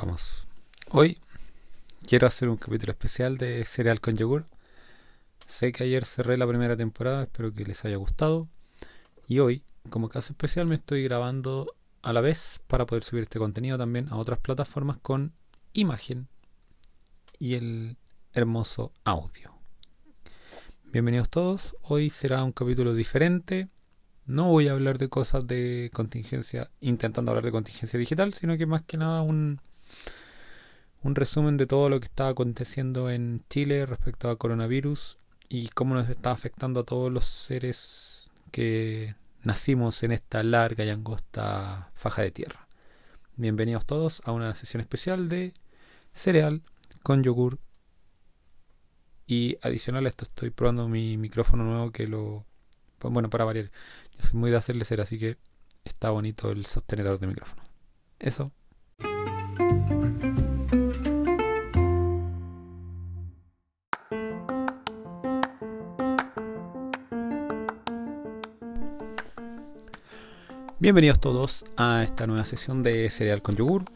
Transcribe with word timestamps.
Vamos. 0.00 0.46
Hoy 0.92 1.18
quiero 2.06 2.28
hacer 2.28 2.48
un 2.48 2.56
capítulo 2.56 2.92
especial 2.92 3.36
de 3.36 3.64
Cereal 3.64 4.00
con 4.00 4.16
Yogur. 4.16 4.46
Sé 5.44 5.72
que 5.72 5.82
ayer 5.82 6.04
cerré 6.04 6.36
la 6.36 6.46
primera 6.46 6.76
temporada, 6.76 7.24
espero 7.24 7.52
que 7.52 7.64
les 7.64 7.84
haya 7.84 7.96
gustado. 7.96 8.46
Y 9.26 9.40
hoy, 9.40 9.64
como 9.90 10.08
caso 10.08 10.34
especial, 10.34 10.68
me 10.68 10.76
estoy 10.76 11.02
grabando 11.02 11.74
a 12.02 12.12
la 12.12 12.20
vez 12.20 12.60
para 12.68 12.86
poder 12.86 13.02
subir 13.02 13.24
este 13.24 13.40
contenido 13.40 13.76
también 13.76 14.08
a 14.10 14.18
otras 14.18 14.38
plataformas 14.38 14.98
con 14.98 15.32
imagen 15.72 16.28
y 17.40 17.54
el 17.54 17.96
hermoso 18.34 18.92
audio. 19.02 19.52
Bienvenidos 20.92 21.28
todos, 21.28 21.76
hoy 21.82 22.10
será 22.10 22.44
un 22.44 22.52
capítulo 22.52 22.94
diferente. 22.94 23.66
No 24.26 24.44
voy 24.48 24.68
a 24.68 24.72
hablar 24.72 24.98
de 24.98 25.08
cosas 25.08 25.48
de 25.48 25.90
contingencia, 25.92 26.70
intentando 26.80 27.32
hablar 27.32 27.44
de 27.44 27.50
contingencia 27.50 27.98
digital, 27.98 28.32
sino 28.32 28.56
que 28.56 28.66
más 28.66 28.82
que 28.82 28.96
nada 28.96 29.22
un, 29.22 29.58
un 31.02 31.14
resumen 31.14 31.56
de 31.56 31.66
todo 31.66 31.88
lo 31.88 32.00
que 32.00 32.06
está 32.06 32.28
aconteciendo 32.28 33.10
en 33.10 33.44
Chile 33.48 33.86
respecto 33.86 34.30
a 34.30 34.36
coronavirus 34.36 35.18
y 35.48 35.68
cómo 35.68 35.94
nos 35.94 36.08
está 36.08 36.30
afectando 36.30 36.80
a 36.80 36.84
todos 36.84 37.12
los 37.12 37.26
seres 37.26 38.30
que 38.50 39.14
nacimos 39.42 40.02
en 40.02 40.12
esta 40.12 40.42
larga 40.42 40.84
y 40.84 40.90
angosta 40.90 41.90
faja 41.94 42.22
de 42.22 42.30
tierra. 42.30 42.68
Bienvenidos 43.36 43.86
todos 43.86 44.20
a 44.24 44.32
una 44.32 44.54
sesión 44.54 44.80
especial 44.80 45.28
de 45.28 45.54
cereal 46.12 46.62
con 47.02 47.22
yogur. 47.22 47.58
Y 49.26 49.58
adicional 49.62 50.06
a 50.06 50.08
esto 50.08 50.24
estoy 50.24 50.50
probando 50.50 50.88
mi 50.88 51.16
micrófono 51.16 51.64
nuevo 51.64 51.92
que 51.92 52.06
lo... 52.06 52.44
Bueno, 53.00 53.30
para 53.30 53.44
variar. 53.44 53.70
Yo 54.16 54.26
soy 54.26 54.40
muy 54.40 54.50
de 54.50 54.56
hacerle 54.56 54.84
ser, 54.84 55.00
así 55.00 55.18
que 55.18 55.36
está 55.84 56.10
bonito 56.10 56.50
el 56.50 56.66
sostenedor 56.66 57.20
de 57.20 57.28
micrófono. 57.28 57.62
Eso. 58.18 58.50
Bienvenidos 70.80 71.18
todos 71.18 71.64
a 71.76 72.04
esta 72.04 72.28
nueva 72.28 72.44
sesión 72.44 72.84
de 72.84 73.10
Cereal 73.10 73.42
con 73.42 73.56
Yogur, 73.56 73.86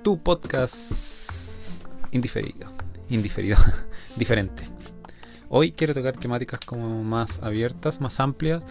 tu 0.00 0.22
podcast 0.22 1.84
indiferido, 2.12 2.70
indiferido, 3.10 3.56
diferente. 4.16 4.62
Hoy 5.48 5.72
quiero 5.72 5.92
tocar 5.92 6.16
temáticas 6.16 6.60
como 6.60 7.02
más 7.02 7.42
abiertas, 7.42 8.00
más 8.00 8.20
amplias, 8.20 8.62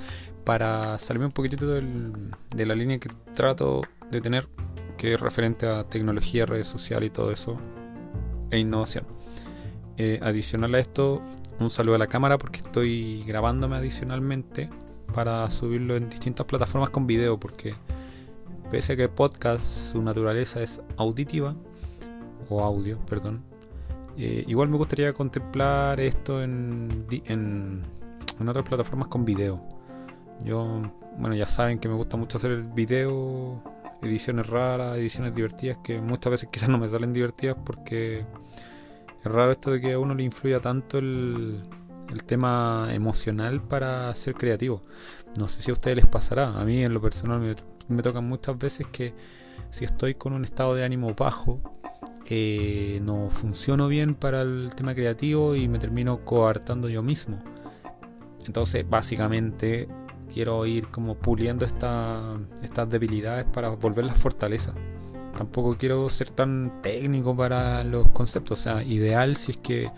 para 0.45 0.97
salirme 0.99 1.25
un 1.25 1.33
poquitito 1.33 1.67
de 1.67 2.65
la 2.65 2.75
línea 2.75 2.97
que 2.97 3.09
trato 3.35 3.81
de 4.09 4.21
tener, 4.21 4.47
que 4.97 5.13
es 5.13 5.19
referente 5.19 5.67
a 5.67 5.83
tecnología, 5.83 6.45
redes 6.45 6.67
sociales 6.67 7.07
y 7.07 7.11
todo 7.11 7.29
eso, 7.29 7.59
e 8.51 8.59
innovación. 8.59 9.05
Eh, 9.97 10.17
adicional 10.23 10.73
a 10.75 10.79
esto, 10.79 11.21
un 11.59 11.69
saludo 11.69 11.95
a 11.95 11.99
la 11.99 12.07
cámara 12.07 12.37
porque 12.37 12.59
estoy 12.59 13.25
grabándome 13.25 13.75
adicionalmente 13.75 14.69
para 15.13 15.49
subirlo 15.49 15.95
en 15.95 16.09
distintas 16.09 16.45
plataformas 16.45 16.89
con 16.89 17.07
video, 17.07 17.39
porque 17.39 17.75
pese 18.69 18.93
a 18.93 18.95
que 18.95 19.07
podcast 19.07 19.65
su 19.65 20.01
naturaleza 20.01 20.61
es 20.61 20.81
auditiva, 20.97 21.55
o 22.49 22.61
audio, 22.61 22.97
perdón, 23.05 23.43
eh, 24.17 24.43
igual 24.47 24.69
me 24.69 24.77
gustaría 24.77 25.13
contemplar 25.13 25.99
esto 25.99 26.43
en, 26.43 27.05
en, 27.25 27.81
en, 28.39 28.49
otras 28.49 28.67
plataformas 28.67 29.07
con 29.07 29.25
video. 29.25 29.61
Yo, 30.43 30.81
bueno, 31.17 31.35
ya 31.35 31.45
saben 31.45 31.79
que 31.79 31.87
me 31.87 31.95
gusta 31.95 32.17
mucho 32.17 32.37
hacer 32.37 32.51
el 32.51 32.63
video, 32.63 33.61
ediciones 34.01 34.47
raras, 34.47 34.97
ediciones 34.97 35.33
divertidas, 35.33 35.77
que 35.83 35.99
muchas 36.01 36.31
veces 36.31 36.49
quizás 36.51 36.69
no 36.69 36.77
me 36.77 36.89
salen 36.89 37.13
divertidas 37.13 37.57
porque 37.65 38.25
es 39.23 39.31
raro 39.31 39.51
esto 39.51 39.71
de 39.71 39.81
que 39.81 39.93
a 39.93 39.99
uno 39.99 40.13
le 40.13 40.23
influya 40.23 40.59
tanto 40.59 40.99
el, 40.99 41.61
el 42.09 42.23
tema 42.23 42.89
emocional 42.91 43.61
para 43.61 44.13
ser 44.15 44.35
creativo. 44.35 44.81
No 45.37 45.47
sé 45.47 45.61
si 45.61 45.71
a 45.71 45.73
ustedes 45.73 45.97
les 45.97 46.05
pasará. 46.05 46.59
A 46.59 46.63
mí 46.65 46.83
en 46.83 46.93
lo 46.93 47.01
personal 47.01 47.39
me, 47.39 47.55
me 47.87 48.01
tocan 48.01 48.27
muchas 48.27 48.57
veces 48.57 48.87
que 48.87 49.13
si 49.69 49.85
estoy 49.85 50.15
con 50.15 50.33
un 50.33 50.43
estado 50.43 50.75
de 50.75 50.83
ánimo 50.83 51.13
bajo, 51.15 51.59
eh, 52.25 52.99
no 53.03 53.29
funciono 53.29 53.87
bien 53.87 54.15
para 54.15 54.43
el 54.43 54.71
tema 54.75 54.95
creativo 54.95 55.55
y 55.55 55.67
me 55.67 55.79
termino 55.79 56.23
coartando 56.23 56.87
yo 56.89 57.01
mismo. 57.01 57.39
Entonces, 58.45 58.87
básicamente, 58.87 59.87
quiero 60.31 60.65
ir 60.65 60.87
como 60.87 61.15
puliendo 61.15 61.65
esta, 61.65 62.37
estas 62.61 62.89
debilidades 62.89 63.45
para 63.45 63.69
volverlas 63.69 64.17
fortaleza. 64.17 64.73
Tampoco 65.35 65.77
quiero 65.77 66.09
ser 66.09 66.29
tan 66.29 66.81
técnico 66.81 67.35
para 67.35 67.83
los 67.83 68.07
conceptos. 68.09 68.59
O 68.59 68.63
sea, 68.63 68.83
ideal 68.83 69.35
si 69.35 69.51
es 69.51 69.57
que 69.57 69.91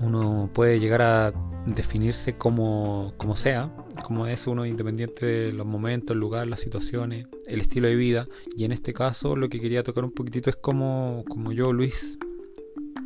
uno 0.00 0.50
puede 0.52 0.80
llegar 0.80 1.02
a 1.02 1.32
definirse 1.66 2.36
como, 2.36 3.14
como 3.16 3.34
sea, 3.34 3.74
como 4.04 4.26
es 4.26 4.46
uno 4.46 4.66
independiente 4.66 5.26
de 5.26 5.52
los 5.52 5.66
momentos, 5.66 6.14
el 6.14 6.20
lugar, 6.20 6.46
las 6.46 6.60
situaciones, 6.60 7.26
el 7.46 7.60
estilo 7.60 7.88
de 7.88 7.96
vida. 7.96 8.28
Y 8.56 8.64
en 8.64 8.72
este 8.72 8.92
caso 8.92 9.36
lo 9.36 9.48
que 9.48 9.60
quería 9.60 9.82
tocar 9.82 10.04
un 10.04 10.12
poquitito 10.12 10.50
es 10.50 10.56
como, 10.56 11.24
como 11.28 11.52
yo, 11.52 11.72
Luis, 11.72 12.18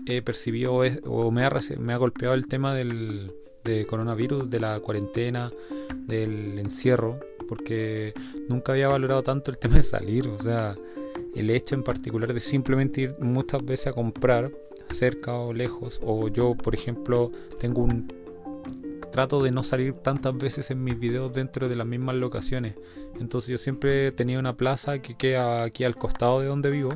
he 0.06 0.22
percibido 0.22 0.74
o 1.04 1.30
me 1.30 1.44
ha, 1.44 1.50
me 1.78 1.92
ha 1.92 1.96
golpeado 1.96 2.34
el 2.34 2.46
tema 2.48 2.74
del 2.74 3.32
de 3.64 3.86
coronavirus, 3.86 4.48
de 4.48 4.60
la 4.60 4.80
cuarentena, 4.80 5.52
del 6.06 6.58
encierro, 6.58 7.20
porque 7.48 8.14
nunca 8.48 8.72
había 8.72 8.88
valorado 8.88 9.22
tanto 9.22 9.50
el 9.50 9.58
tema 9.58 9.76
de 9.76 9.82
salir, 9.82 10.28
o 10.28 10.38
sea, 10.38 10.76
el 11.34 11.50
hecho 11.50 11.74
en 11.74 11.82
particular 11.82 12.32
de 12.32 12.40
simplemente 12.40 13.02
ir 13.02 13.16
muchas 13.20 13.64
veces 13.64 13.88
a 13.88 13.92
comprar 13.92 14.50
cerca 14.90 15.34
o 15.34 15.52
lejos, 15.52 16.00
o 16.04 16.28
yo, 16.28 16.54
por 16.54 16.74
ejemplo, 16.74 17.30
tengo 17.58 17.82
un 17.82 18.12
trato 19.10 19.42
de 19.42 19.50
no 19.50 19.62
salir 19.62 19.94
tantas 19.94 20.36
veces 20.36 20.70
en 20.70 20.82
mis 20.82 20.98
videos 20.98 21.32
dentro 21.32 21.68
de 21.68 21.76
las 21.76 21.86
mismas 21.86 22.14
locaciones. 22.16 22.74
Entonces 23.18 23.50
yo 23.50 23.58
siempre 23.58 24.12
tenía 24.12 24.38
una 24.38 24.56
plaza 24.56 25.00
que 25.00 25.16
queda 25.16 25.64
aquí 25.64 25.84
al 25.84 25.96
costado 25.96 26.40
de 26.40 26.46
donde 26.46 26.70
vivo. 26.70 26.90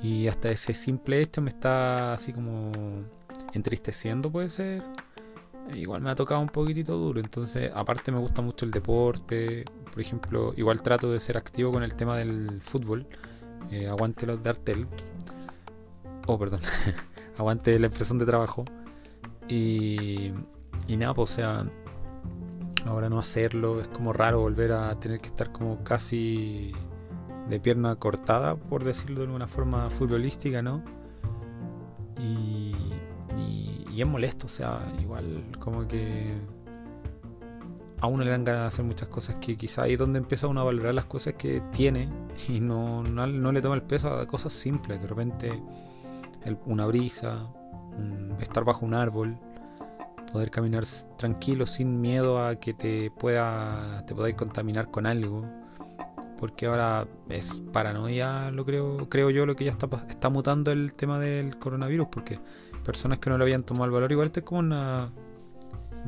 Y 0.00 0.28
hasta 0.28 0.50
ese 0.50 0.74
simple 0.74 1.20
hecho 1.20 1.42
me 1.42 1.50
está 1.50 2.12
así 2.12 2.32
como 2.32 2.70
entristeciendo, 3.52 4.30
puede 4.30 4.48
ser. 4.48 4.82
Igual 5.74 6.00
me 6.00 6.10
ha 6.10 6.14
tocado 6.14 6.40
un 6.40 6.48
poquitito 6.48 6.96
duro. 6.96 7.20
Entonces, 7.20 7.70
aparte 7.74 8.12
me 8.12 8.18
gusta 8.18 8.40
mucho 8.40 8.64
el 8.64 8.70
deporte. 8.70 9.64
Por 9.92 10.00
ejemplo, 10.00 10.54
igual 10.56 10.82
trato 10.82 11.12
de 11.12 11.18
ser 11.18 11.36
activo 11.36 11.72
con 11.72 11.82
el 11.82 11.94
tema 11.94 12.16
del 12.16 12.60
fútbol. 12.62 13.06
Eh, 13.70 13.88
aguante 13.88 14.26
los 14.26 14.42
de 14.42 14.50
Artel. 14.50 14.86
Oh, 16.28 16.38
perdón. 16.38 16.60
aguante 17.38 17.76
la 17.78 17.86
impresión 17.86 18.18
de 18.18 18.26
trabajo. 18.26 18.64
Y 19.48 20.32
y 20.88 20.96
nada, 20.96 21.12
pues, 21.12 21.32
o 21.32 21.34
sea, 21.34 21.66
ahora 22.86 23.10
no 23.10 23.18
hacerlo 23.18 23.80
es 23.80 23.88
como 23.88 24.14
raro 24.14 24.40
volver 24.40 24.72
a 24.72 24.98
tener 24.98 25.20
que 25.20 25.28
estar 25.28 25.52
como 25.52 25.84
casi 25.84 26.72
de 27.46 27.60
pierna 27.60 27.94
cortada, 27.96 28.56
por 28.56 28.84
decirlo 28.84 29.20
de 29.20 29.26
alguna 29.26 29.46
forma 29.46 29.90
futbolística, 29.90 30.62
¿no? 30.62 30.82
Y, 32.18 32.74
y, 33.38 34.00
es 34.00 34.08
molesto, 34.08 34.46
o 34.46 34.48
sea, 34.48 34.80
igual 35.00 35.44
como 35.58 35.86
que 35.86 36.32
a 38.00 38.06
uno 38.06 38.24
le 38.24 38.30
dan 38.30 38.44
ganas 38.44 38.62
de 38.62 38.68
hacer 38.68 38.84
muchas 38.84 39.08
cosas 39.08 39.36
que 39.36 39.56
quizá 39.56 39.82
ahí 39.82 39.94
es 39.94 39.98
donde 39.98 40.20
empieza 40.20 40.46
uno 40.46 40.60
a 40.60 40.64
valorar 40.64 40.94
las 40.94 41.04
cosas 41.04 41.34
que 41.34 41.60
tiene 41.72 42.08
y 42.48 42.60
no, 42.60 43.02
no, 43.02 43.52
le 43.52 43.60
toma 43.60 43.74
el 43.74 43.82
peso 43.82 44.08
a 44.14 44.26
cosas 44.26 44.52
simples. 44.52 45.02
De 45.02 45.08
repente, 45.08 45.60
una 46.66 46.86
brisa, 46.86 47.46
estar 48.40 48.64
bajo 48.64 48.86
un 48.86 48.94
árbol, 48.94 49.38
poder 50.32 50.50
caminar 50.50 50.84
tranquilo 51.16 51.66
sin 51.66 52.00
miedo 52.00 52.44
a 52.44 52.56
que 52.56 52.74
te 52.74 53.10
pueda 53.10 54.04
te 54.06 54.14
podáis 54.14 54.34
contaminar 54.34 54.90
con 54.90 55.06
algo 55.06 55.44
porque 56.38 56.66
ahora 56.66 57.06
es 57.30 57.62
paranoia 57.72 58.50
lo 58.50 58.64
creo 58.64 59.08
creo 59.08 59.30
yo 59.30 59.46
lo 59.46 59.56
que 59.56 59.64
ya 59.64 59.70
está 59.70 59.88
está 60.08 60.28
mutando 60.28 60.70
el 60.70 60.94
tema 60.94 61.18
del 61.18 61.58
coronavirus 61.58 62.08
porque 62.10 62.40
personas 62.84 63.18
que 63.18 63.30
no 63.30 63.38
lo 63.38 63.44
habían 63.44 63.62
tomado 63.62 63.86
el 63.86 63.90
valor 63.90 64.12
igual 64.12 64.26
esto 64.26 64.40
es 64.40 64.46
como 64.46 64.60
una 64.60 65.10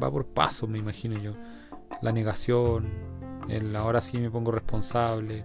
va 0.02 0.10
por 0.10 0.26
paso 0.26 0.66
me 0.66 0.78
imagino 0.78 1.18
yo. 1.18 1.34
La 2.02 2.12
negación 2.12 2.88
el 3.48 3.74
ahora 3.74 4.00
sí 4.00 4.18
me 4.18 4.30
pongo 4.30 4.52
responsable 4.52 5.44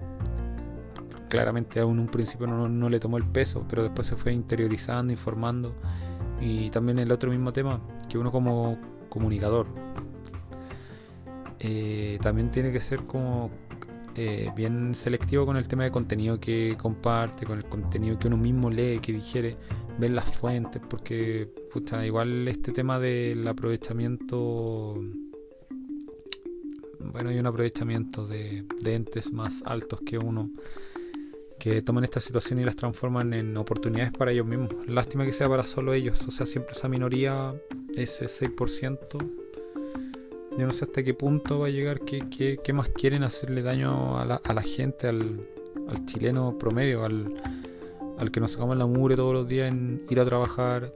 claramente 1.35 1.81
aún 1.81 1.99
un 1.99 2.07
principio 2.07 2.47
no, 2.47 2.69
no 2.69 2.89
le 2.89 2.97
tomó 2.97 3.17
el 3.17 3.25
peso 3.25 3.65
pero 3.67 3.83
después 3.83 4.07
se 4.07 4.15
fue 4.15 4.31
interiorizando 4.31 5.11
informando. 5.11 5.75
Y 6.41 6.69
también 6.69 6.99
el 6.99 7.11
otro 7.11 7.29
mismo 7.29 7.53
tema, 7.53 7.81
que 8.09 8.17
uno 8.17 8.31
como 8.31 8.77
comunicador 9.09 9.67
eh, 11.59 12.19
también 12.21 12.51
tiene 12.51 12.71
que 12.71 12.81
ser 12.81 13.03
como 13.03 13.49
eh, 14.15 14.51
bien 14.55 14.93
selectivo 14.93 15.45
con 15.45 15.57
el 15.57 15.67
tema 15.67 15.83
de 15.83 15.91
contenido 15.91 16.39
que 16.39 16.77
comparte, 16.79 17.45
con 17.45 17.57
el 17.57 17.65
contenido 17.65 18.19
que 18.19 18.27
uno 18.27 18.37
mismo 18.37 18.69
lee, 18.69 18.99
que 19.01 19.13
digiere, 19.13 19.55
ver 19.97 20.11
las 20.11 20.33
fuentes, 20.35 20.81
porque 20.89 21.53
igual 22.05 22.47
este 22.47 22.71
tema 22.71 22.99
del 22.99 23.47
aprovechamiento, 23.47 25.01
bueno, 26.99 27.29
hay 27.29 27.39
un 27.39 27.47
aprovechamiento 27.47 28.27
de, 28.27 28.65
de 28.81 28.95
entes 28.95 29.31
más 29.31 29.63
altos 29.65 30.01
que 30.05 30.17
uno 30.17 30.49
que 31.59 31.81
toman 31.81 32.03
esta 32.03 32.19
situación 32.19 32.59
y 32.59 32.63
las 32.63 32.75
transforman 32.75 33.33
en 33.33 33.55
oportunidades 33.57 34.11
para 34.11 34.31
ellos 34.31 34.45
mismos. 34.45 34.69
Lástima 34.87 35.25
que 35.25 35.33
sea 35.33 35.49
para 35.49 35.63
solo 35.63 35.93
ellos, 35.93 36.21
o 36.27 36.31
sea, 36.31 36.45
siempre 36.45 36.73
esa 36.73 36.87
minoría, 36.89 37.55
ese 37.95 38.25
6%. 38.27 39.17
Yo 40.57 40.65
no 40.65 40.71
sé 40.71 40.85
hasta 40.85 41.03
qué 41.03 41.13
punto 41.13 41.59
va 41.59 41.67
a 41.67 41.69
llegar, 41.69 42.01
qué, 42.01 42.19
qué, 42.63 42.73
más 42.73 42.89
quieren 42.89 43.23
hacerle 43.23 43.61
daño 43.61 44.17
a 44.17 44.25
la, 44.25 44.35
a 44.35 44.53
la 44.53 44.61
gente, 44.61 45.07
al, 45.07 45.47
al, 45.89 46.05
chileno 46.05 46.57
promedio, 46.57 47.03
al, 47.03 47.33
al 48.17 48.31
que 48.31 48.39
nos 48.39 48.51
sacamos 48.51 48.77
la 48.77 48.85
mure 48.85 49.15
todos 49.15 49.33
los 49.33 49.47
días 49.47 49.69
en 49.69 50.05
ir 50.09 50.19
a 50.21 50.25
trabajar, 50.25 50.93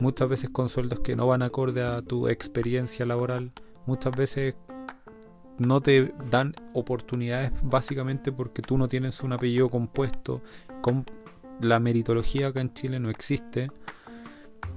muchas 0.00 0.28
veces 0.28 0.50
con 0.50 0.68
sueldos 0.68 1.00
que 1.00 1.14
no 1.14 1.26
van 1.28 1.42
acorde 1.42 1.82
a 1.82 2.02
tu 2.02 2.28
experiencia 2.28 3.06
laboral, 3.06 3.50
muchas 3.86 4.16
veces 4.16 4.54
no 5.58 5.80
te 5.80 6.14
dan 6.30 6.54
oportunidades 6.72 7.52
básicamente 7.62 8.32
porque 8.32 8.62
tú 8.62 8.78
no 8.78 8.88
tienes 8.88 9.22
un 9.22 9.32
apellido 9.32 9.68
compuesto, 9.68 10.42
con 10.80 11.04
la 11.60 11.80
meritología 11.80 12.48
acá 12.48 12.60
en 12.60 12.72
Chile 12.72 13.00
no 13.00 13.10
existe. 13.10 13.70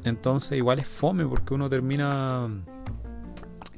Entonces 0.04 0.58
igual 0.58 0.80
es 0.80 0.88
fome 0.88 1.26
porque 1.26 1.54
uno 1.54 1.70
termina 1.70 2.50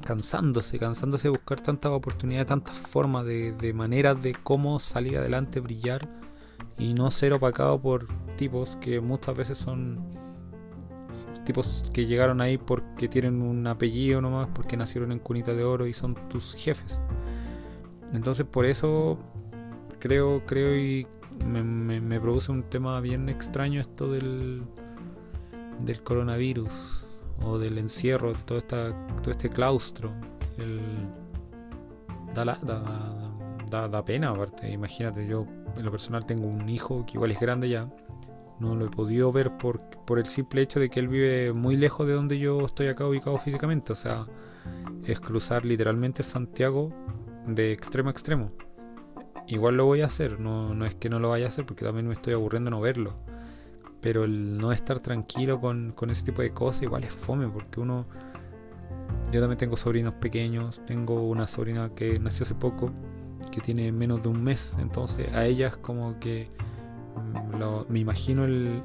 cansándose, 0.02 0.78
cansándose 0.78 1.24
de 1.24 1.30
buscar 1.30 1.60
tantas 1.60 1.92
oportunidades, 1.92 2.46
tantas 2.46 2.76
formas 2.76 3.24
de, 3.26 3.52
de 3.52 3.72
maneras 3.72 4.20
de 4.22 4.34
cómo 4.34 4.78
salir 4.78 5.18
adelante, 5.18 5.60
brillar 5.60 6.08
y 6.78 6.94
no 6.94 7.10
ser 7.10 7.32
opacado 7.32 7.80
por 7.80 8.08
tipos 8.36 8.76
que 8.76 9.00
muchas 9.00 9.36
veces 9.36 9.58
son 9.58 10.23
tipos 11.44 11.90
que 11.92 12.06
llegaron 12.06 12.40
ahí 12.40 12.58
porque 12.58 13.08
tienen 13.08 13.42
un 13.42 13.66
apellido 13.66 14.20
nomás, 14.20 14.48
porque 14.54 14.76
nacieron 14.76 15.12
en 15.12 15.18
cunita 15.18 15.54
de 15.54 15.64
oro 15.64 15.86
y 15.86 15.92
son 15.92 16.14
tus 16.28 16.54
jefes. 16.54 17.00
Entonces 18.12 18.46
por 18.46 18.64
eso 18.64 19.18
creo, 19.98 20.44
creo 20.46 20.76
y 20.76 21.06
me, 21.46 22.20
produce 22.20 22.52
un 22.52 22.62
tema 22.62 23.00
bien 23.00 23.28
extraño 23.28 23.80
esto 23.80 24.10
del, 24.10 24.62
del 25.80 26.02
coronavirus 26.02 27.06
o 27.42 27.58
del 27.58 27.78
encierro, 27.78 28.32
todo, 28.44 28.58
esta, 28.58 28.92
todo 29.22 29.30
este 29.30 29.50
claustro. 29.50 30.12
Da, 32.34 32.44
la, 32.44 32.58
da, 33.70 33.88
da 33.88 34.04
pena 34.04 34.30
aparte, 34.30 34.70
imagínate, 34.70 35.26
yo 35.26 35.46
en 35.76 35.84
lo 35.84 35.90
personal 35.90 36.24
tengo 36.24 36.46
un 36.46 36.68
hijo 36.68 37.04
que 37.06 37.14
igual 37.14 37.30
es 37.30 37.40
grande 37.40 37.68
ya 37.68 37.88
no 38.64 38.74
lo 38.74 38.86
he 38.86 38.90
podido 38.90 39.30
ver 39.30 39.56
por, 39.58 39.80
por 39.80 40.18
el 40.18 40.26
simple 40.26 40.62
hecho 40.62 40.80
de 40.80 40.90
que 40.90 41.00
él 41.00 41.08
vive 41.08 41.52
muy 41.52 41.76
lejos 41.76 42.06
de 42.06 42.14
donde 42.14 42.38
yo 42.38 42.64
estoy 42.64 42.88
acá 42.88 43.06
ubicado 43.06 43.38
físicamente. 43.38 43.92
O 43.92 43.96
sea, 43.96 44.26
es 45.04 45.20
cruzar 45.20 45.64
literalmente 45.64 46.22
Santiago 46.22 46.92
de 47.46 47.72
extremo 47.72 48.08
a 48.08 48.12
extremo. 48.12 48.50
Igual 49.46 49.76
lo 49.76 49.84
voy 49.84 50.00
a 50.00 50.06
hacer, 50.06 50.40
no, 50.40 50.74
no 50.74 50.86
es 50.86 50.94
que 50.94 51.10
no 51.10 51.18
lo 51.18 51.28
vaya 51.28 51.44
a 51.46 51.48
hacer 51.48 51.66
porque 51.66 51.84
también 51.84 52.06
me 52.06 52.14
estoy 52.14 52.32
aburriendo 52.32 52.70
no 52.70 52.80
verlo. 52.80 53.14
Pero 54.00 54.24
el 54.24 54.58
no 54.58 54.72
estar 54.72 55.00
tranquilo 55.00 55.60
con, 55.60 55.92
con 55.92 56.10
ese 56.10 56.24
tipo 56.24 56.42
de 56.42 56.50
cosas 56.50 56.82
igual 56.82 57.04
es 57.04 57.12
fome 57.12 57.48
porque 57.48 57.80
uno... 57.80 58.06
Yo 59.30 59.40
también 59.40 59.58
tengo 59.58 59.76
sobrinos 59.76 60.14
pequeños, 60.14 60.80
tengo 60.86 61.22
una 61.28 61.46
sobrina 61.46 61.90
que 61.94 62.18
nació 62.20 62.44
hace 62.44 62.54
poco, 62.54 62.90
que 63.50 63.60
tiene 63.60 63.90
menos 63.92 64.22
de 64.22 64.28
un 64.28 64.42
mes, 64.42 64.76
entonces 64.80 65.32
a 65.34 65.44
ellas 65.44 65.76
como 65.76 66.18
que 66.20 66.48
me 67.88 68.00
imagino 68.00 68.44
el, 68.44 68.82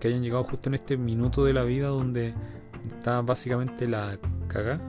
que 0.00 0.08
hayan 0.08 0.22
llegado 0.22 0.44
justo 0.44 0.68
en 0.68 0.74
este 0.74 0.96
minuto 0.96 1.44
de 1.44 1.52
la 1.52 1.64
vida 1.64 1.88
donde 1.88 2.34
está 2.88 3.20
básicamente 3.22 3.86
la 3.86 4.18
caga. 4.48 4.80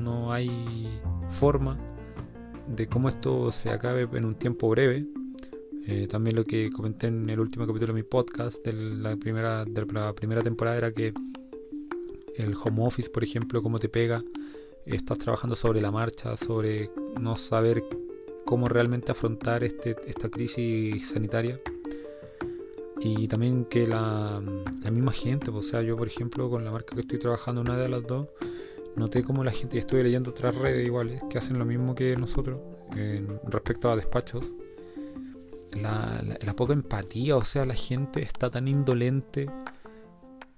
No 0.00 0.32
hay 0.32 1.00
forma 1.28 1.78
de 2.68 2.86
cómo 2.88 3.08
esto 3.08 3.50
se 3.52 3.70
acabe 3.70 4.08
en 4.12 4.24
un 4.24 4.34
tiempo 4.34 4.68
breve. 4.68 5.06
Eh, 5.86 6.08
también 6.08 6.34
lo 6.34 6.44
que 6.44 6.70
comenté 6.70 7.06
en 7.06 7.30
el 7.30 7.38
último 7.38 7.66
capítulo 7.66 7.92
de 7.92 8.02
mi 8.02 8.02
podcast 8.02 8.64
de 8.64 8.72
la 8.72 9.16
primera, 9.16 9.64
de 9.64 9.86
la 9.86 10.12
primera 10.12 10.42
temporada 10.42 10.76
era 10.76 10.92
que 10.92 11.14
el 12.36 12.54
home 12.54 12.84
office, 12.84 13.08
por 13.08 13.22
ejemplo, 13.22 13.62
cómo 13.62 13.78
te 13.78 13.88
pega. 13.88 14.22
Estás 14.84 15.18
trabajando 15.18 15.54
sobre 15.54 15.80
la 15.80 15.90
marcha, 15.90 16.36
sobre 16.36 16.90
no 17.20 17.36
saber 17.36 17.82
cómo 18.46 18.68
realmente 18.68 19.12
afrontar 19.12 19.62
este, 19.64 19.96
esta 20.06 20.30
crisis 20.30 21.10
sanitaria. 21.10 21.60
Y 22.98 23.28
también 23.28 23.66
que 23.66 23.86
la, 23.86 24.40
misma 24.90 25.12
gente, 25.12 25.52
pues, 25.52 25.66
o 25.66 25.68
sea, 25.68 25.82
yo 25.82 25.96
por 25.98 26.06
ejemplo 26.06 26.48
con 26.48 26.64
la 26.64 26.70
marca 26.70 26.94
que 26.94 27.02
estoy 27.02 27.18
trabajando, 27.18 27.60
una 27.60 27.76
de 27.76 27.90
las 27.90 28.06
dos, 28.06 28.28
noté 28.94 29.22
como 29.22 29.44
la 29.44 29.50
gente, 29.50 29.76
y 29.76 29.80
estuve 29.80 30.02
leyendo 30.02 30.30
otras 30.30 30.54
redes 30.54 30.86
iguales 30.86 31.22
que 31.28 31.36
hacen 31.36 31.58
lo 31.58 31.66
mismo 31.66 31.94
que 31.94 32.16
nosotros 32.16 32.58
respecto 33.46 33.90
a 33.90 33.96
despachos, 33.96 34.46
la, 35.72 36.54
poca 36.56 36.72
empatía, 36.72 37.36
o 37.36 37.44
sea, 37.44 37.66
la 37.66 37.74
gente 37.74 38.22
está 38.22 38.48
tan 38.48 38.66
indolente, 38.66 39.50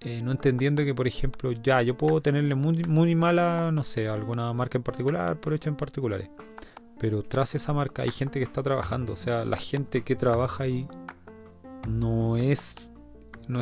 eh, 0.00 0.22
no 0.22 0.30
entendiendo 0.30 0.84
que, 0.84 0.94
por 0.94 1.08
ejemplo, 1.08 1.50
ya 1.50 1.82
yo 1.82 1.96
puedo 1.96 2.20
tenerle 2.20 2.54
muy, 2.54 2.84
muy 2.84 3.14
mala, 3.16 3.70
no 3.72 3.82
sé, 3.82 4.06
alguna 4.06 4.52
marca 4.52 4.78
en 4.78 4.84
particular, 4.84 5.40
por 5.40 5.54
hecho 5.54 5.70
en 5.70 5.76
particulares 5.76 6.30
pero 6.98 7.22
tras 7.22 7.54
esa 7.54 7.72
marca 7.72 8.02
hay 8.02 8.10
gente 8.10 8.38
que 8.38 8.44
está 8.44 8.62
trabajando. 8.62 9.12
O 9.12 9.16
sea, 9.16 9.44
la 9.44 9.56
gente 9.56 10.02
que 10.02 10.16
trabaja 10.16 10.64
ahí 10.64 10.86
no 11.88 12.36
es. 12.36 12.74
No 13.48 13.60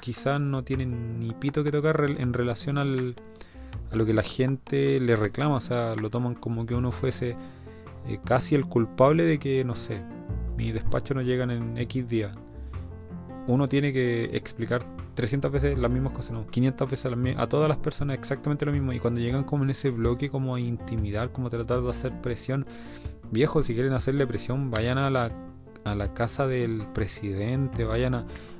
quizás 0.00 0.40
no 0.40 0.62
tiene 0.64 0.86
ni 0.86 1.32
pito 1.32 1.64
que 1.64 1.70
tocar 1.70 2.06
en 2.08 2.32
relación 2.32 2.78
al, 2.78 3.16
a 3.90 3.96
lo 3.96 4.06
que 4.06 4.14
la 4.14 4.22
gente 4.22 5.00
le 5.00 5.16
reclama. 5.16 5.56
O 5.56 5.60
sea, 5.60 5.94
lo 5.94 6.10
toman 6.10 6.34
como 6.34 6.66
que 6.66 6.74
uno 6.74 6.90
fuese 6.92 7.36
eh, 8.06 8.18
casi 8.24 8.54
el 8.54 8.66
culpable 8.66 9.24
de 9.24 9.38
que, 9.38 9.64
no 9.64 9.74
sé, 9.74 10.02
mi 10.56 10.72
despacho 10.72 11.14
no 11.14 11.22
llegan 11.22 11.50
en 11.50 11.76
X 11.78 12.08
día. 12.08 12.32
Uno 13.46 13.68
tiene 13.68 13.92
que 13.92 14.24
explicar 14.34 14.84
300 15.18 15.50
veces 15.50 15.76
las 15.76 15.90
mismas 15.90 16.12
cosas, 16.12 16.30
no, 16.30 16.46
500 16.46 16.88
veces 16.88 17.12
a 17.36 17.48
todas 17.48 17.68
las 17.68 17.78
personas 17.78 18.16
exactamente 18.16 18.64
lo 18.64 18.70
mismo. 18.70 18.92
Y 18.92 19.00
cuando 19.00 19.18
llegan 19.18 19.42
como 19.42 19.64
en 19.64 19.70
ese 19.70 19.90
bloque, 19.90 20.30
como 20.30 20.54
a 20.54 20.60
intimidar, 20.60 21.32
como 21.32 21.50
tratar 21.50 21.80
de 21.80 21.90
hacer 21.90 22.12
presión, 22.20 22.64
viejo, 23.32 23.64
si 23.64 23.74
quieren 23.74 23.94
hacerle 23.94 24.28
presión, 24.28 24.70
vayan 24.70 24.96
a 24.96 25.10
la, 25.10 25.32
a 25.82 25.96
la 25.96 26.14
casa 26.14 26.46
del 26.46 26.86
presidente, 26.94 27.82
vayan 27.82 28.14
a, 28.14 28.18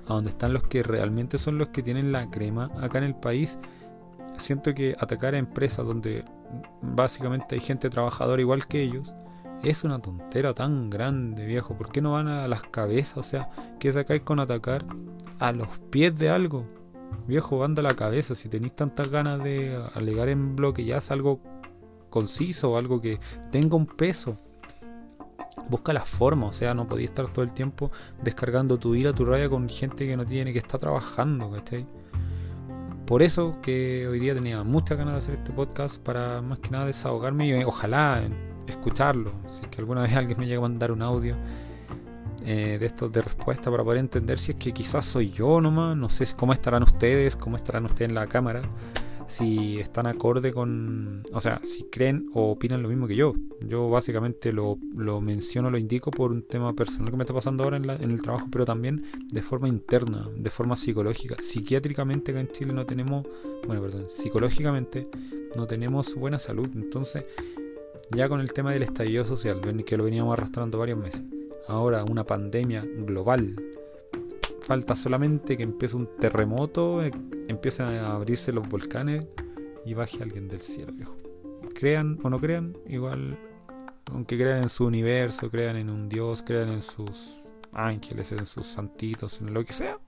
a 0.09 0.15
donde 0.15 0.31
están 0.31 0.53
los 0.53 0.65
que 0.65 0.83
realmente 0.83 1.39
son 1.39 1.59
los 1.59 1.69
que 1.69 1.81
tienen 1.81 2.11
la 2.11 2.29
crema 2.29 2.73
acá 2.81 2.99
en 2.99 3.05
el 3.05 3.15
país. 3.15 3.57
Siento 4.37 4.75
que 4.75 4.95
atacar 4.99 5.37
a 5.37 5.39
empresas 5.39 5.87
donde 5.87 6.23
básicamente 6.83 7.55
hay 7.55 7.61
gente 7.61 7.89
trabajadora 7.89 8.43
igual 8.43 8.67
que 8.67 8.83
ellos, 8.83 9.15
es 9.63 9.85
una 9.85 10.01
tontera 10.01 10.55
tan 10.55 10.91
grande, 10.91 11.47
viejo. 11.47 11.77
¿Por 11.77 11.93
qué 11.93 12.01
no 12.01 12.13
van 12.13 12.27
a 12.27 12.49
las 12.49 12.63
cabezas? 12.63 13.19
O 13.19 13.23
sea, 13.23 13.49
¿qué 13.79 13.93
sacáis 13.93 14.23
con 14.23 14.41
atacar 14.41 14.85
a 15.39 15.53
los 15.53 15.69
pies 15.91 16.19
de 16.19 16.31
algo? 16.31 16.67
Viejo, 17.27 17.65
anda 17.65 17.83
la 17.83 17.95
cabeza. 17.95 18.35
Si 18.35 18.49
tenéis 18.49 18.75
tantas 18.75 19.09
ganas 19.11 19.43
de 19.43 19.79
alegar 19.95 20.29
en 20.29 20.57
bloque, 20.57 20.85
ya 20.85 20.99
es 20.99 21.11
algo 21.11 21.41
conciso, 22.11 22.77
algo 22.77 23.01
que 23.01 23.19
tenga 23.51 23.77
un 23.77 23.87
peso. 23.87 24.37
Busca 25.69 25.93
la 25.93 26.05
forma, 26.05 26.47
o 26.47 26.53
sea, 26.53 26.73
no 26.75 26.89
podéis 26.89 27.11
estar 27.11 27.29
todo 27.29 27.45
el 27.45 27.53
tiempo 27.53 27.91
descargando 28.23 28.79
tu 28.79 28.95
ira, 28.95 29.13
tu 29.13 29.25
rabia 29.25 29.51
con 29.51 29.69
gente 29.69 30.07
que 30.07 30.17
no 30.17 30.25
tiene, 30.25 30.53
que 30.53 30.59
está 30.59 30.79
trabajando, 30.79 31.51
¿cachai? 31.51 31.87
Por 33.07 33.23
eso 33.23 33.57
que 33.63 34.07
hoy 34.07 34.21
día 34.21 34.35
tenía 34.35 34.63
muchas 34.65 34.99
ganas 34.99 35.15
de 35.15 35.19
hacer 35.19 35.35
este 35.35 35.53
podcast 35.53 35.99
para 36.03 36.43
más 36.43 36.59
que 36.59 36.71
nada 36.71 36.87
desahogarme 36.87 37.49
y 37.49 37.65
ojalá 37.65 38.23
escucharlo. 38.67 39.33
Si 39.49 39.63
es 39.63 39.69
que 39.69 39.79
alguna 39.79 40.03
vez 40.03 40.15
alguien 40.15 40.39
me 40.39 40.47
llega 40.47 40.59
a 40.59 40.63
mandar 40.63 40.93
un 40.93 41.03
audio 41.03 41.37
eh, 42.51 42.79
de 42.79 42.87
estos 42.87 43.13
de 43.13 43.21
respuesta 43.21 43.71
para 43.71 43.85
poder 43.85 43.99
entender 43.99 44.39
si 44.39 44.53
es 44.53 44.57
que 44.57 44.73
quizás 44.73 45.05
soy 45.05 45.31
yo 45.31 45.61
nomás, 45.61 45.95
no 45.99 46.09
sé 46.09 46.25
cómo 46.35 46.55
estarán 46.55 46.83
ustedes, 46.83 47.37
cómo 47.37 47.57
estarán 47.57 47.85
ustedes 47.85 48.09
en 48.09 48.15
la 48.15 48.27
cámara, 48.27 48.63
si 49.27 49.79
están 49.79 50.07
acorde 50.07 50.55
con, 50.55 51.25
o 51.35 51.43
sea, 51.43 51.61
si 51.63 51.85
creen 51.91 52.31
o 52.33 52.53
opinan 52.53 52.83
lo 52.83 52.89
mismo 52.89 53.07
que 53.07 53.17
yo. 53.17 53.35
Yo 53.61 53.91
básicamente 53.91 54.55
lo, 54.55 54.79
lo 54.97 55.21
menciono, 55.21 55.71
lo 55.71 55.77
indico 55.77 56.11
por 56.11 56.33
un 56.33 56.41
tema 56.41 56.73
personal 56.73 57.11
que 57.11 57.19
me 57.19 57.25
está 57.25 57.35
pasando 57.35 57.65
ahora 57.65 57.77
en, 57.77 57.91
en 57.91 58.11
el 58.13 58.23
trabajo, 58.23 58.49
pero 58.51 58.65
también 58.65 59.05
de 59.31 59.43
forma 59.43 59.69
interna, 59.69 60.27
de 60.35 60.49
forma 60.49 60.75
psicológica. 60.75 61.37
Psiquiátricamente 61.43 62.33
acá 62.33 62.41
en 62.41 62.49
Chile 62.49 62.73
no 62.73 62.87
tenemos, 62.87 63.27
bueno, 63.67 63.83
perdón, 63.83 64.07
psicológicamente 64.09 65.07
no 65.55 65.67
tenemos 65.67 66.15
buena 66.15 66.39
salud, 66.39 66.71
entonces 66.75 67.25
ya 68.11 68.27
con 68.27 68.41
el 68.41 68.55
tema 68.55 68.73
del 68.73 68.85
estallido 68.85 69.27
social, 69.27 69.61
que 69.85 69.99
lo 69.99 70.05
veníamos 70.05 70.33
arrastrando 70.33 70.79
varios 70.79 70.99
meses. 70.99 71.23
Ahora 71.69 72.03
una 72.03 72.25
pandemia 72.25 72.83
global. 72.83 73.55
Falta 74.63 74.95
solamente 74.95 75.57
que 75.57 75.63
empiece 75.63 75.97
un 75.97 76.09
terremoto, 76.19 77.03
eh, 77.03 77.13
empiecen 77.47 77.87
a 77.87 78.15
abrirse 78.15 78.53
los 78.53 78.69
volcanes 78.69 79.27
y 79.85 79.95
baje 79.95 80.23
alguien 80.23 80.49
del 80.49 80.63
cielo, 80.63 80.93
viejo. 80.93 81.17
Crean 81.75 82.19
o 82.23 82.31
no 82.31 82.41
crean, 82.41 82.77
igual, 82.87 83.39
aunque 84.13 84.37
crean 84.37 84.63
en 84.63 84.69
su 84.69 84.87
universo, 84.87 85.51
crean 85.51 85.77
en 85.77 85.91
un 85.91 86.09
Dios, 86.09 86.43
crean 86.43 86.71
en 86.71 86.83
sus 86.83 87.41
ángeles, 87.73 88.33
en 88.33 88.47
sus 88.47 88.67
santitos, 88.67 89.41
en 89.41 89.53
lo 89.53 89.65
que 89.65 89.73
sea. 89.75 89.99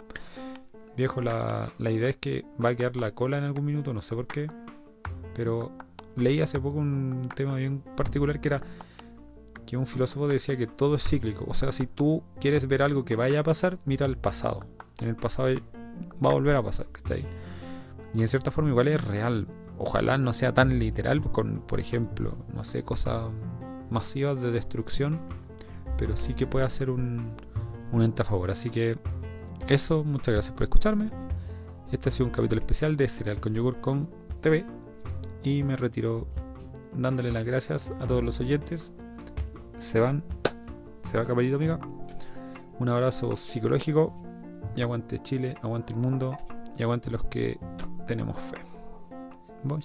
Viejo, 0.97 1.21
la, 1.21 1.73
la 1.79 1.90
idea 1.90 2.09
es 2.09 2.17
que 2.17 2.45
va 2.62 2.71
a 2.71 2.75
quedar 2.75 2.97
la 2.97 3.12
cola 3.14 3.38
en 3.38 3.45
algún 3.45 3.64
minuto, 3.64 3.93
no 3.93 4.00
sé 4.00 4.14
por 4.14 4.26
qué, 4.26 4.50
pero 5.35 5.73
leí 6.17 6.40
hace 6.40 6.59
poco 6.59 6.79
un 6.79 7.29
tema 7.35 7.57
bien 7.57 7.83
particular 7.97 8.40
que 8.40 8.49
era 8.49 8.62
que 9.71 9.77
un 9.77 9.87
filósofo 9.87 10.27
decía 10.27 10.57
que 10.57 10.67
todo 10.67 10.97
es 10.97 11.09
cíclico. 11.09 11.45
O 11.47 11.55
sea, 11.55 11.71
si 11.71 11.87
tú 11.87 12.25
quieres 12.41 12.67
ver 12.67 12.83
algo 12.83 13.05
que 13.05 13.15
vaya 13.15 13.39
a 13.39 13.43
pasar, 13.45 13.79
mira 13.85 14.05
al 14.05 14.17
pasado. 14.19 14.67
En 15.00 15.09
el 15.09 15.15
pasado 15.15 15.47
va 16.25 16.31
a 16.31 16.33
volver 16.33 16.57
a 16.57 16.62
pasar, 16.62 16.89
¿cachai? 16.91 17.23
Y 18.12 18.21
en 18.21 18.27
cierta 18.27 18.50
forma 18.50 18.71
igual 18.71 18.89
es 18.89 19.05
real. 19.05 19.47
Ojalá 19.79 20.19
no 20.19 20.33
sea 20.33 20.53
tan 20.53 20.81
literal 20.81 21.23
con, 21.23 21.61
por 21.61 21.79
ejemplo, 21.79 22.37
no 22.53 22.65
sé, 22.65 22.83
cosas 22.83 23.31
masivas 23.91 24.43
de 24.43 24.50
destrucción, 24.50 25.21
pero 25.97 26.17
sí 26.17 26.35
que 26.35 26.49
puede 26.49 26.67
hacer 26.67 26.91
un, 26.91 27.37
un 27.93 28.03
ente 28.03 28.23
a 28.23 28.25
favor. 28.25 28.50
Así 28.50 28.71
que 28.71 28.99
eso, 29.69 30.03
muchas 30.03 30.35
gracias 30.35 30.53
por 30.53 30.65
escucharme. 30.65 31.11
Este 31.93 32.09
ha 32.09 32.12
sido 32.12 32.27
un 32.27 32.33
capítulo 32.33 32.61
especial 32.61 32.97
de 32.97 33.09
Cereal 33.09 33.39
con 33.39 33.55
Yogur 33.55 33.81
con 33.81 34.11
TV 34.41 34.67
y 35.45 35.62
me 35.62 35.77
retiro 35.77 36.27
dándole 36.93 37.31
las 37.31 37.45
gracias 37.45 37.93
a 38.00 38.09
todos 38.09 38.25
los 38.25 38.41
oyentes. 38.41 38.93
Se 39.81 39.99
van, 39.99 40.23
se 41.03 41.17
va 41.17 41.25
caballito 41.25 41.57
amiga. 41.57 41.81
Un 42.79 42.89
abrazo 42.91 43.35
psicológico 43.35 44.13
y 44.77 44.83
aguante 44.83 45.19
Chile, 45.19 45.57
aguante 45.63 45.95
el 45.95 45.99
mundo 45.99 46.37
y 46.77 46.83
aguante 46.83 47.11
los 47.11 47.25
que 47.25 47.59
tenemos 48.07 48.37
fe. 48.39 48.59
Voy. 49.65 49.81